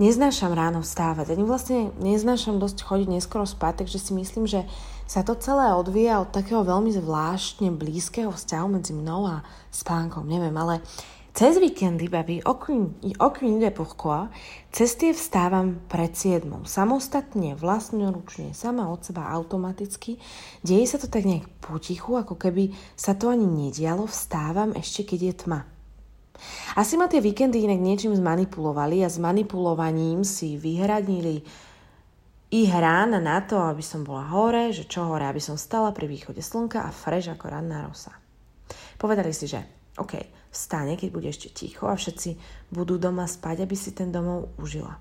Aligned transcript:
neznášam 0.00 0.56
ráno 0.56 0.80
vstávať. 0.80 1.36
Ani 1.36 1.44
vlastne 1.44 1.92
neznášam 2.00 2.56
dosť 2.56 2.82
chodiť 2.82 3.08
neskoro 3.12 3.44
spať, 3.44 3.84
takže 3.84 4.00
si 4.00 4.16
myslím, 4.16 4.48
že 4.48 4.64
sa 5.04 5.20
to 5.20 5.36
celé 5.36 5.76
odvíja 5.76 6.24
od 6.24 6.32
takého 6.32 6.64
veľmi 6.64 6.90
zvláštne 6.96 7.68
blízkeho 7.76 8.32
vzťahu 8.32 8.66
medzi 8.80 8.96
mnou 8.96 9.28
a 9.28 9.44
spánkom. 9.68 10.24
Neviem, 10.24 10.56
ale 10.56 10.80
cez 11.30 11.62
víkendy, 11.62 12.10
babi, 12.10 12.42
aucune 12.42 13.54
ide 13.54 13.70
pourquoi, 13.70 14.30
cez 14.74 14.98
tie 14.98 15.14
vstávam 15.14 15.78
pred 15.86 16.10
siedmou. 16.14 16.66
Samostatne, 16.66 17.54
vlastnoručne, 17.54 18.50
sama 18.50 18.90
od 18.90 19.06
seba, 19.06 19.30
automaticky. 19.30 20.18
Deje 20.66 20.90
sa 20.90 20.98
to 20.98 21.06
tak 21.06 21.22
nejak 21.26 21.46
potichu, 21.62 22.18
ako 22.18 22.34
keby 22.34 22.74
sa 22.98 23.14
to 23.14 23.30
ani 23.30 23.46
nedialo. 23.46 24.10
Vstávam 24.10 24.74
ešte, 24.74 25.06
keď 25.06 25.20
je 25.22 25.34
tma. 25.46 25.60
Asi 26.78 26.94
ma 26.96 27.10
tie 27.10 27.20
víkendy 27.22 27.66
inak 27.66 27.80
niečím 27.82 28.14
zmanipulovali 28.14 29.02
a 29.04 29.08
s 29.10 29.18
manipulovaním 29.20 30.22
si 30.22 30.56
vyhradnili 30.56 31.42
ich 32.50 32.70
rána 32.70 33.22
na 33.22 33.38
to, 33.46 33.62
aby 33.62 33.82
som 33.82 34.02
bola 34.02 34.26
hore, 34.26 34.74
že 34.74 34.90
čo 34.90 35.06
hore, 35.06 35.22
aby 35.22 35.38
som 35.38 35.54
stala 35.54 35.94
pri 35.94 36.10
východe 36.10 36.42
slnka 36.42 36.82
a 36.82 36.90
fresh 36.90 37.30
ako 37.30 37.46
ranná 37.46 37.86
rosa. 37.86 38.10
Povedali 38.98 39.30
si, 39.30 39.46
že 39.46 39.62
OK, 39.98 40.18
vstane, 40.50 40.98
keď 40.98 41.08
bude 41.14 41.30
ešte 41.30 41.54
ticho 41.54 41.86
a 41.86 41.94
všetci 41.94 42.34
budú 42.74 42.98
doma 42.98 43.30
spať, 43.30 43.62
aby 43.62 43.76
si 43.78 43.94
ten 43.94 44.10
domov 44.10 44.50
užila. 44.58 44.98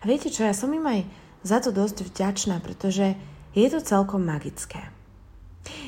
A 0.00 0.04
viete 0.04 0.34
čo, 0.34 0.42
ja 0.42 0.52
som 0.52 0.74
im 0.74 0.82
aj 0.82 1.00
za 1.46 1.62
to 1.62 1.70
dosť 1.70 2.10
vďačná, 2.10 2.58
pretože 2.58 3.14
je 3.54 3.66
to 3.70 3.78
celkom 3.78 4.26
magické. 4.26 4.90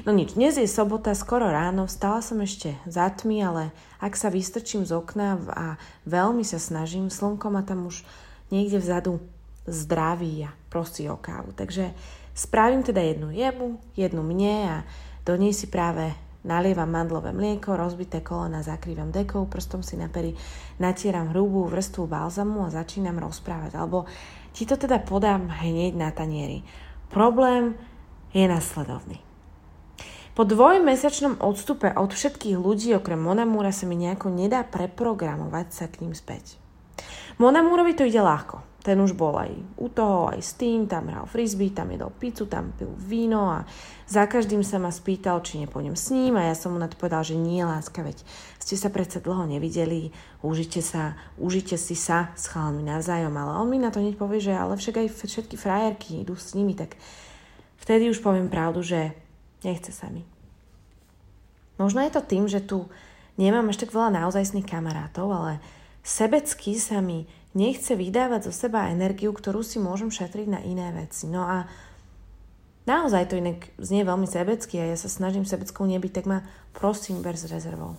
No 0.09 0.15
nič, 0.15 0.39
dnes 0.39 0.57
je 0.57 0.65
sobota, 0.65 1.13
skoro 1.13 1.51
ráno, 1.53 1.85
vstala 1.85 2.25
som 2.25 2.41
ešte 2.41 2.81
za 2.89 3.13
tmy, 3.13 3.45
ale 3.45 3.63
ak 4.01 4.17
sa 4.17 4.33
vystrčím 4.33 4.89
z 4.89 4.97
okna 4.97 5.37
a 5.53 5.67
veľmi 6.09 6.45
sa 6.47 6.57
snažím, 6.57 7.13
slnko 7.13 7.53
ma 7.53 7.61
tam 7.61 7.91
už 7.91 8.01
niekde 8.49 8.81
vzadu 8.81 9.21
zdraví 9.67 10.47
a 10.47 10.55
prosí 10.71 11.11
o 11.11 11.19
kávu. 11.19 11.53
Takže 11.53 11.93
spravím 12.33 12.87
teda 12.87 13.03
jednu 13.03 13.35
jemu, 13.35 13.77
jednu 13.99 14.23
mne 14.23 14.57
a 14.65 14.77
do 15.27 15.35
nej 15.35 15.51
si 15.51 15.67
práve 15.67 16.15
nalievam 16.47 16.87
mandlové 16.87 17.35
mlieko, 17.35 17.75
rozbité 17.75 18.23
kolena 18.23 18.63
zakrývam 18.63 19.11
dekou, 19.11 19.51
prstom 19.51 19.83
si 19.83 19.99
na 19.99 20.07
pery 20.07 20.39
natieram 20.79 21.35
hrubú 21.35 21.67
vrstvu 21.67 22.07
balzamu 22.07 22.63
a 22.65 22.71
začínam 22.71 23.19
rozprávať. 23.19 23.75
Alebo 23.75 24.07
ti 24.55 24.63
to 24.63 24.79
teda 24.79 25.03
podám 25.03 25.51
hneď 25.51 25.99
na 25.99 26.15
tanieri. 26.15 26.63
Problém 27.11 27.75
je 28.31 28.47
nasledovný. 28.47 29.26
Po 30.37 30.45
dvojmesačnom 30.45 31.41
odstupe 31.41 31.89
od 31.97 32.13
všetkých 32.13 32.61
ľudí 32.61 32.93
okrem 32.93 33.17
Monamúra 33.17 33.73
sa 33.73 33.89
mi 33.89 33.97
nejako 33.97 34.29
nedá 34.29 34.69
preprogramovať 34.69 35.67
sa 35.73 35.89
k 35.89 36.05
ním 36.05 36.13
späť. 36.13 36.61
Monamúrovi 37.41 37.97
to 37.97 38.05
ide 38.05 38.21
ľahko. 38.21 38.61
Ten 38.85 39.01
už 39.01 39.17
bol 39.17 39.33
aj 39.33 39.57
u 39.81 39.89
toho, 39.89 40.29
aj 40.29 40.45
s 40.45 40.53
tým, 40.61 40.85
tam 40.85 41.09
hral 41.09 41.25
frisbee, 41.25 41.73
tam 41.73 41.89
jedol 41.89 42.13
pizzu, 42.13 42.45
tam 42.53 42.69
pil 42.77 42.93
víno 43.01 43.49
a 43.49 43.65
za 44.05 44.29
každým 44.29 44.61
sa 44.61 44.77
ma 44.77 44.93
spýtal, 44.93 45.41
či 45.41 45.57
nepôjdem 45.57 45.97
s 45.97 46.13
ním 46.13 46.37
a 46.37 46.47
ja 46.47 46.55
som 46.55 46.77
mu 46.77 46.79
na 46.79 46.87
povedal, 46.87 47.25
že 47.25 47.33
nie, 47.33 47.65
láska, 47.65 48.05
veď 48.05 48.21
ste 48.61 48.77
sa 48.77 48.93
predsa 48.93 49.25
dlho 49.25 49.49
nevideli, 49.49 50.13
užite 50.45 50.85
sa, 50.85 51.17
užite 51.41 51.81
si 51.81 51.97
sa 51.97 52.31
s 52.37 52.53
chalami 52.53 52.85
navzájom, 52.85 53.33
ale 53.33 53.57
on 53.57 53.73
mi 53.73 53.81
na 53.81 53.89
to 53.89 54.05
hneď 54.05 54.21
povie, 54.21 54.39
že 54.39 54.53
ale 54.53 54.77
však 54.77 55.01
aj 55.01 55.17
všetky 55.17 55.57
frajerky 55.57 56.23
idú 56.23 56.37
s 56.37 56.53
nimi, 56.53 56.77
tak 56.77 56.95
vtedy 57.81 58.13
už 58.13 58.21
poviem 58.21 58.53
pravdu, 58.53 58.85
že 58.85 59.17
Nechce 59.67 59.91
sa 59.91 60.07
mi. 60.07 60.23
Možno 61.77 62.01
je 62.07 62.15
to 62.15 62.23
tým, 62.23 62.47
že 62.47 62.63
tu 62.63 62.87
nemám 63.35 63.67
až 63.69 63.83
tak 63.83 63.91
veľa 63.91 64.15
naozajstných 64.23 64.65
kamarátov, 64.65 65.27
ale 65.29 65.59
sebecky 66.07 66.79
sa 66.79 67.03
mi 67.03 67.27
nechce 67.53 67.99
vydávať 67.99 68.47
zo 68.47 68.53
seba 68.55 68.89
energiu, 68.95 69.35
ktorú 69.35 69.67
si 69.67 69.83
môžem 69.83 70.09
šetriť 70.09 70.47
na 70.47 70.61
iné 70.63 70.95
veci. 70.95 71.27
No 71.27 71.45
a 71.45 71.67
naozaj 72.87 73.29
to 73.33 73.43
inak 73.43 73.75
znie 73.77 74.07
veľmi 74.07 74.31
sebecky 74.31 74.79
a 74.79 74.95
ja 74.95 74.97
sa 74.97 75.11
snažím 75.11 75.43
sebeckou 75.43 75.85
nebyť, 75.85 76.13
tak 76.23 76.27
ma 76.31 76.47
prosím 76.73 77.21
ber 77.21 77.35
s 77.35 77.51
rezervou. 77.51 77.99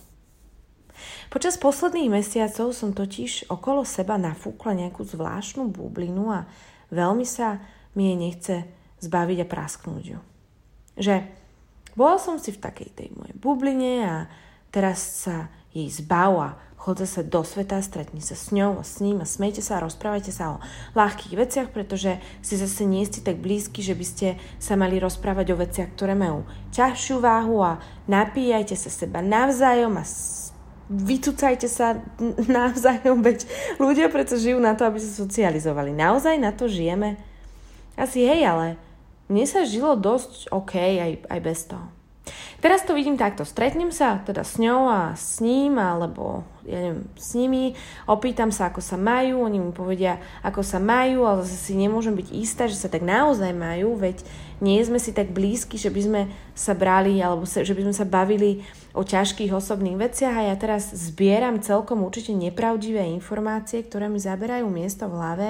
Počas 1.30 1.54
posledných 1.54 2.10
mesiacov 2.10 2.74
som 2.74 2.90
totiž 2.90 3.46
okolo 3.52 3.86
seba 3.86 4.18
nafúkla 4.18 4.74
nejakú 4.74 5.06
zvláštnu 5.06 5.70
bublinu 5.70 6.34
a 6.34 6.50
veľmi 6.90 7.22
sa 7.22 7.62
mi 7.94 8.10
jej 8.10 8.18
nechce 8.18 8.56
zbaviť 8.98 9.38
a 9.44 9.46
prasknúť 9.46 10.02
ju. 10.02 10.18
Že 10.98 11.37
bola 11.98 12.22
som 12.22 12.38
si 12.38 12.54
v 12.54 12.62
takej 12.62 12.94
tej 12.94 13.08
mojej 13.18 13.34
bubline 13.34 14.06
a 14.06 14.16
teraz 14.70 15.26
sa 15.26 15.50
jej 15.74 15.90
zbav 15.90 16.32
a 16.38 16.48
sa 16.88 17.20
do 17.20 17.44
sveta, 17.44 17.84
stretni 17.84 18.24
sa 18.24 18.32
s 18.32 18.48
ňou 18.48 18.80
a 18.80 18.84
s 18.86 19.04
ním 19.04 19.20
a 19.20 19.28
smejte 19.28 19.60
sa 19.60 19.76
a 19.76 19.84
rozprávajte 19.84 20.32
sa 20.32 20.56
o 20.56 20.62
ľahkých 20.96 21.36
veciach, 21.36 21.68
pretože 21.68 22.16
si 22.40 22.56
zase 22.56 22.88
nie 22.88 23.04
ste 23.04 23.20
tak 23.20 23.44
blízky, 23.44 23.84
že 23.84 23.92
by 23.92 24.06
ste 24.08 24.28
sa 24.56 24.72
mali 24.72 24.96
rozprávať 24.96 25.52
o 25.52 25.60
veciach, 25.60 25.92
ktoré 25.92 26.16
majú 26.16 26.48
ťažšiu 26.72 27.20
váhu 27.20 27.60
a 27.60 27.76
napíjajte 28.08 28.72
sa 28.72 28.88
seba 28.88 29.20
navzájom 29.20 30.00
a 30.00 30.04
vycúcajte 30.88 31.68
sa 31.68 32.00
navzájom, 32.56 33.20
veď 33.20 33.44
ľudia 33.76 34.08
preto 34.08 34.40
žijú 34.40 34.56
na 34.56 34.72
to, 34.72 34.88
aby 34.88 34.96
sa 34.96 35.12
socializovali. 35.12 35.92
Naozaj 35.92 36.40
na 36.40 36.56
to 36.56 36.72
žijeme? 36.72 37.20
Asi 38.00 38.24
hej, 38.24 38.48
ale 38.48 38.80
mne 39.28 39.44
sa 39.44 39.68
žilo 39.68 39.94
dosť 39.94 40.48
OK 40.50 40.76
aj, 40.76 41.12
aj 41.28 41.40
bez 41.44 41.68
toho. 41.68 41.88
Teraz 42.58 42.82
to 42.82 42.92
vidím 42.92 43.14
takto. 43.14 43.46
Stretnem 43.46 43.94
sa 43.94 44.18
teda 44.26 44.42
s 44.42 44.58
ňou 44.58 44.90
a 44.90 45.14
s 45.14 45.38
ním, 45.38 45.78
alebo 45.78 46.42
ja 46.66 46.84
neviem, 46.84 47.06
s 47.16 47.32
nimi, 47.32 47.72
opýtam 48.04 48.52
sa, 48.52 48.68
ako 48.68 48.82
sa 48.82 49.00
majú, 49.00 49.46
oni 49.46 49.62
mi 49.62 49.72
povedia, 49.72 50.20
ako 50.44 50.60
sa 50.60 50.76
majú, 50.76 51.24
ale 51.24 51.46
zase 51.46 51.72
si 51.72 51.74
nemôžem 51.78 52.12
byť 52.12 52.28
istá, 52.34 52.68
že 52.68 52.76
sa 52.76 52.92
tak 52.92 53.06
naozaj 53.06 53.54
majú, 53.56 53.96
veď 53.96 54.20
nie 54.60 54.76
sme 54.82 54.98
si 55.00 55.14
tak 55.14 55.32
blízki, 55.32 55.80
že 55.80 55.88
by 55.88 56.00
sme 56.02 56.20
sa 56.52 56.74
brali, 56.74 57.22
alebo 57.22 57.46
sa, 57.46 57.62
že 57.62 57.72
by 57.72 57.88
sme 57.88 57.94
sa 57.94 58.04
bavili 58.04 58.66
o 58.92 59.06
ťažkých 59.06 59.54
osobných 59.54 59.96
veciach 59.96 60.34
a 60.34 60.52
ja 60.52 60.56
teraz 60.58 60.90
zbieram 60.92 61.62
celkom 61.62 62.02
určite 62.04 62.34
nepravdivé 62.34 63.06
informácie, 63.14 63.86
ktoré 63.86 64.10
mi 64.10 64.18
zaberajú 64.18 64.66
miesto 64.66 65.06
v 65.06 65.14
hlave 65.14 65.48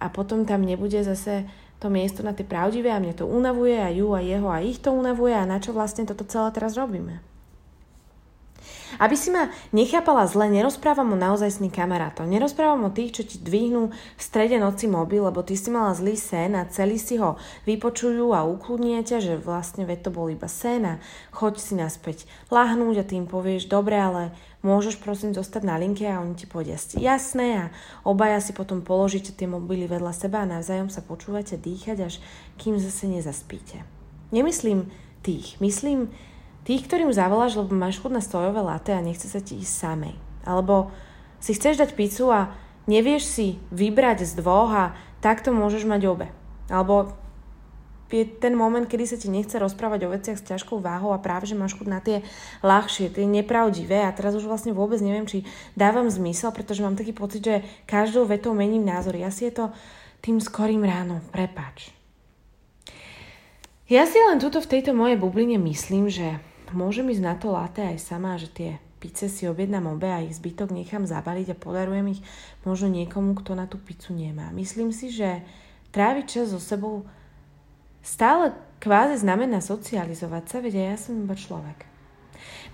a 0.00 0.06
potom 0.08 0.48
tam 0.48 0.64
nebude 0.64 1.04
zase 1.04 1.44
to 1.76 1.92
miesto 1.92 2.24
na 2.24 2.32
tie 2.32 2.46
pravdivé 2.46 2.88
a 2.88 3.00
mne 3.00 3.12
to 3.12 3.28
unavuje 3.28 3.76
a 3.76 3.92
ju 3.92 4.16
a 4.16 4.24
jeho 4.24 4.48
a 4.48 4.64
ich 4.64 4.80
to 4.80 4.92
unavuje 4.92 5.36
a 5.36 5.44
na 5.44 5.60
čo 5.60 5.76
vlastne 5.76 6.08
toto 6.08 6.24
celé 6.24 6.48
teraz 6.56 6.72
robíme. 6.74 7.20
Aby 8.96 9.16
si 9.16 9.28
ma 9.28 9.52
nechápala 9.72 10.24
zle, 10.24 10.48
nerozprávam 10.48 11.12
o 11.12 11.18
naozajstných 11.18 11.72
kamarátov. 11.72 12.24
Nerozprávam 12.28 12.88
o 12.88 12.94
tých, 12.94 13.20
čo 13.20 13.22
ti 13.28 13.36
dvihnú 13.40 13.92
v 13.92 14.22
strede 14.22 14.56
noci 14.56 14.88
mobil, 14.88 15.24
lebo 15.24 15.44
ty 15.44 15.54
si 15.54 15.68
mala 15.68 15.92
zlý 15.92 16.16
sen 16.16 16.56
a 16.56 16.68
celý 16.68 16.96
si 16.96 17.20
ho 17.20 17.36
vypočujú 17.68 18.32
a 18.32 18.48
ukludnia 18.48 19.04
ťa, 19.04 19.18
že 19.20 19.34
vlastne 19.36 19.84
veď 19.84 20.08
to 20.08 20.10
bol 20.10 20.26
iba 20.32 20.48
sen 20.48 20.82
a 20.84 20.94
choď 21.36 21.54
si 21.60 21.74
naspäť 21.76 22.24
lahnúť 22.48 23.02
a 23.02 23.08
tým 23.08 23.28
povieš, 23.28 23.68
dobre, 23.68 24.00
ale 24.00 24.32
môžeš 24.66 24.98
prosím 24.98 25.30
zostať 25.36 25.62
na 25.62 25.76
linke 25.78 26.02
a 26.08 26.18
oni 26.18 26.34
ti 26.34 26.50
povedia 26.50 26.74
jasné 26.98 27.46
a 27.56 27.64
obaja 28.02 28.42
si 28.42 28.50
potom 28.50 28.82
položíte 28.82 29.30
tie 29.30 29.46
mobily 29.46 29.86
vedľa 29.86 30.12
seba 30.16 30.42
a 30.42 30.50
navzájom 30.58 30.90
sa 30.90 31.04
počúvate 31.04 31.54
dýchať, 31.54 31.98
až 32.02 32.14
kým 32.58 32.80
zase 32.80 33.06
nezaspíte. 33.06 33.86
Nemyslím 34.34 34.90
tých, 35.22 35.60
myslím 35.62 36.10
Tých, 36.66 36.82
ktorým 36.90 37.14
zavoláš, 37.14 37.54
lebo 37.54 37.78
máš 37.78 38.02
chud 38.02 38.10
na 38.10 38.18
sojové 38.18 38.58
latte 38.58 38.90
a 38.90 38.98
nechce 38.98 39.30
sa 39.30 39.38
ti 39.38 39.54
ísť 39.62 39.70
samej. 39.70 40.14
Alebo 40.42 40.90
si 41.38 41.54
chceš 41.54 41.78
dať 41.78 41.94
pizzu 41.94 42.34
a 42.34 42.50
nevieš 42.90 43.22
si 43.22 43.62
vybrať 43.70 44.26
z 44.26 44.42
dvoch 44.42 44.74
a 44.74 44.84
takto 45.22 45.54
môžeš 45.54 45.86
mať 45.86 46.02
obe. 46.10 46.26
Alebo 46.66 47.14
je 48.10 48.22
ten 48.22 48.54
moment, 48.54 48.86
kedy 48.86 49.04
sa 49.06 49.18
ti 49.18 49.26
nechce 49.26 49.54
rozprávať 49.58 50.06
o 50.06 50.12
veciach 50.14 50.38
s 50.38 50.46
ťažkou 50.46 50.78
váhou 50.78 51.10
a 51.10 51.22
práve, 51.22 51.50
že 51.50 51.58
máš 51.58 51.74
chud 51.74 51.90
na 51.90 51.98
tie 51.98 52.22
ľahšie, 52.62 53.10
tie 53.10 53.26
nepravdivé 53.26 54.06
a 54.06 54.14
teraz 54.14 54.34
už 54.38 54.46
vlastne 54.46 54.70
vôbec 54.70 55.02
neviem, 55.02 55.26
či 55.26 55.42
dávam 55.74 56.06
zmysel, 56.06 56.54
pretože 56.54 56.82
mám 56.82 56.94
taký 56.94 57.10
pocit, 57.10 57.42
že 57.42 57.66
každou 57.86 58.26
vetou 58.26 58.54
mením 58.54 58.86
názory. 58.86 59.26
Asi 59.26 59.50
je 59.50 59.58
to 59.58 59.64
tým 60.22 60.38
skorým 60.38 60.86
ráno. 60.86 61.22
Prepač. 61.34 61.90
Ja 63.86 64.02
si 64.02 64.18
len 64.18 64.42
tuto 64.42 64.58
v 64.58 64.70
tejto 64.70 64.90
mojej 64.94 65.14
bubline 65.14 65.58
myslím, 65.62 66.10
že 66.10 66.42
môžem 66.74 67.06
ísť 67.12 67.22
na 67.22 67.34
to 67.38 67.54
latte 67.54 67.82
aj 67.82 67.98
sama, 68.00 68.40
že 68.40 68.48
tie 68.50 68.70
pice 68.98 69.28
si 69.28 69.44
objednám 69.46 69.92
obe 69.92 70.08
a 70.08 70.24
ich 70.24 70.34
zbytok 70.34 70.72
nechám 70.72 71.04
zabaliť 71.04 71.52
a 71.52 71.60
podarujem 71.60 72.16
ich 72.16 72.24
možno 72.64 72.90
niekomu, 72.90 73.36
kto 73.38 73.54
na 73.54 73.68
tú 73.68 73.76
pizzu 73.78 74.16
nemá. 74.16 74.50
Myslím 74.50 74.90
si, 74.90 75.12
že 75.12 75.44
tráviť 75.92 76.24
čas 76.26 76.50
so 76.50 76.58
sebou 76.58 77.06
stále 78.02 78.56
kvázi 78.80 79.20
znamená 79.22 79.60
socializovať 79.60 80.44
sa, 80.48 80.56
veď 80.64 80.74
ja 80.74 80.96
som 80.98 81.22
iba 81.22 81.36
človek. 81.36 81.86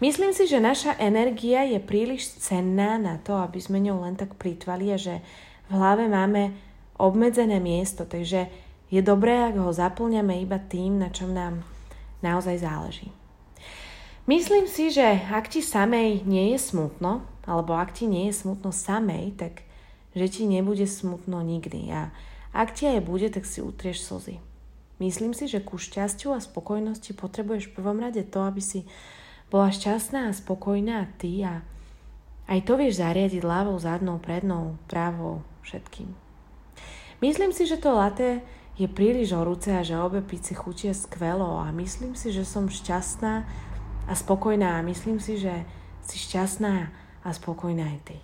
Myslím 0.03 0.35
si, 0.35 0.51
že 0.51 0.59
naša 0.59 0.99
energia 0.99 1.63
je 1.63 1.79
príliš 1.79 2.35
cenná 2.43 2.99
na 2.99 3.23
to, 3.23 3.39
aby 3.39 3.63
sme 3.63 3.79
ňou 3.79 4.03
len 4.03 4.19
tak 4.19 4.35
plýtvali 4.35 4.91
a 4.91 4.99
že 4.99 5.23
v 5.71 5.79
hlave 5.79 6.11
máme 6.11 6.51
obmedzené 6.99 7.63
miesto, 7.63 8.03
takže 8.03 8.51
je 8.91 9.01
dobré, 9.01 9.49
ak 9.49 9.57
ho 9.57 9.71
zaplňame 9.71 10.43
iba 10.43 10.59
tým, 10.59 11.01
na 11.01 11.09
čom 11.09 11.33
nám 11.33 11.63
naozaj 12.21 12.61
záleží. 12.61 13.22
Myslím 14.31 14.71
si, 14.71 14.95
že 14.95 15.03
ak 15.31 15.51
ti 15.51 15.67
samej 15.67 16.23
nie 16.23 16.55
je 16.55 16.59
smutno, 16.63 17.27
alebo 17.43 17.75
ak 17.75 17.91
ti 17.91 18.07
nie 18.07 18.31
je 18.31 18.39
smutno 18.47 18.71
samej, 18.71 19.35
tak 19.35 19.67
že 20.15 20.27
ti 20.31 20.43
nebude 20.47 20.87
smutno 20.87 21.43
nikdy 21.43 21.91
a 21.91 22.15
ak 22.53 22.77
ti 22.77 22.85
aj 22.85 23.01
bude, 23.03 23.33
tak 23.33 23.49
si 23.49 23.65
utrieš 23.65 24.05
slzy. 24.05 24.37
Myslím 25.01 25.35
si, 25.35 25.51
že 25.51 25.65
ku 25.65 25.81
šťastiu 25.81 26.37
a 26.37 26.39
spokojnosti 26.39 27.17
potrebuješ 27.17 27.73
v 27.73 27.77
prvom 27.81 27.99
rade 27.99 28.23
to, 28.23 28.45
aby 28.47 28.63
si 28.63 28.87
bola 29.51 29.73
šťastná 29.73 30.31
a 30.31 30.37
spokojná 30.37 31.11
ty 31.19 31.43
a 31.43 31.65
aj 32.47 32.61
to 32.63 32.79
vieš 32.79 33.03
zariadiť 33.03 33.43
ľavou, 33.43 33.75
zadnou, 33.83 34.23
prednou, 34.23 34.79
pravou, 34.87 35.43
všetkým. 35.67 36.15
Myslím 37.19 37.51
si, 37.51 37.67
že 37.67 37.81
to 37.81 37.97
laté 37.97 38.47
je 38.79 38.87
príliš 38.87 39.35
horúce 39.35 39.73
a 39.75 39.83
že 39.83 39.99
obe 39.99 40.23
pici 40.23 40.55
chutia 40.55 40.95
skvelo 40.95 41.59
a 41.59 41.75
myslím 41.75 42.15
si, 42.15 42.31
že 42.31 42.47
som 42.47 42.71
šťastná 42.71 43.49
a 44.07 44.15
spokojná 44.15 44.83
myslím 44.83 45.21
si, 45.21 45.39
že 45.39 45.65
si 46.03 46.19
šťastná 46.19 46.91
a 47.25 47.29
spokojná 47.33 47.87
aj 47.87 48.01
ty. 48.05 48.17